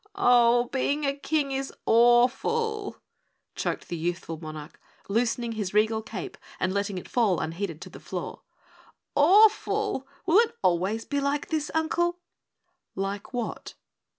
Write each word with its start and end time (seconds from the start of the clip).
"Oh, 0.15 0.63
being 0.69 1.05
a 1.05 1.13
King 1.13 1.51
is 1.51 1.71
awful," 1.85 2.99
choked 3.53 3.87
the 3.87 3.95
youthful 3.95 4.39
monarch, 4.39 4.79
loosening 5.07 5.51
his 5.51 5.75
regal 5.75 6.01
cape 6.01 6.39
and 6.59 6.73
letting 6.73 6.97
it 6.97 7.07
fall 7.07 7.39
unheeded 7.39 7.81
to 7.81 7.89
the 7.91 7.99
floor. 7.99 8.41
"AWFUL! 9.15 10.07
Will 10.25 10.37
it 10.39 10.57
always 10.63 11.05
be 11.05 11.19
like 11.19 11.49
this, 11.49 11.69
Uncle?" 11.75 12.17
"Like 12.95 13.31
what?" 13.31 13.75